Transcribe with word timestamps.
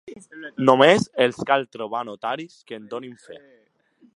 Només 0.69 1.05
els 1.25 1.37
cal 1.51 1.67
trobar 1.75 2.01
notaris 2.09 2.57
que 2.71 2.81
en 2.81 2.89
donin 2.95 3.17
fe. 3.27 3.39